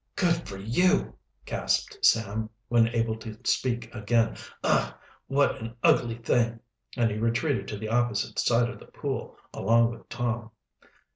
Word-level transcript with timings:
"Good 0.15 0.47
for 0.49 0.57
you!" 0.57 1.15
gasped 1.45 1.99
Sam, 2.03 2.49
when 2.69 2.87
able 2.87 3.15
to 3.17 3.37
speak 3.43 3.93
again. 3.93 4.35
"Ugh! 4.63 4.91
what 5.27 5.61
an 5.61 5.75
ugly 5.83 6.15
thing!" 6.17 6.59
And 6.97 7.11
he 7.11 7.19
retreated 7.19 7.67
to 7.67 7.77
the 7.77 7.89
opposite 7.89 8.39
side 8.39 8.67
of 8.71 8.79
the 8.79 8.87
pool, 8.87 9.37
along 9.53 9.91
with 9.91 10.09
Tom. 10.09 10.49